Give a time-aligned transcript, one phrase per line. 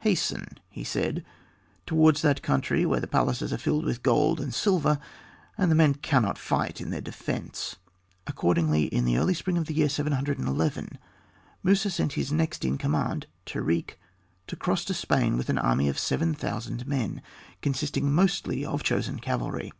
[0.00, 1.24] "Hasten," he said,
[1.86, 4.98] "towards that country where the palaces are filled with gold and silver,
[5.56, 7.76] and the men cannot fight in their defence."
[8.26, 10.98] Accordingly, in the early spring of the year 711,
[11.62, 13.96] Musa sent his next in command, Tarik,
[14.48, 17.22] to cross to Spain with an army of seven thousand men,
[17.62, 19.72] consisting mostly of chosen cavalry.